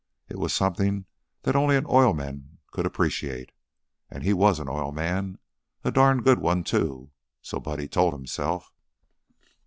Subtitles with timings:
[0.29, 1.05] It was something
[1.43, 3.51] that only an oil man could appreciate.
[4.09, 5.37] And he was an oil man;
[5.83, 7.11] a darn good one, too,
[7.43, 8.73] so Buddy told himself.